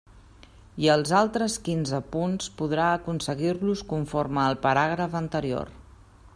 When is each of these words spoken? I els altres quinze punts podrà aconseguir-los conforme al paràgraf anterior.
I 0.85 0.87
els 0.93 1.11
altres 1.17 1.57
quinze 1.67 1.99
punts 2.15 2.49
podrà 2.61 2.87
aconseguir-los 2.95 3.87
conforme 3.95 4.45
al 4.47 4.59
paràgraf 4.67 5.19
anterior. 5.25 5.75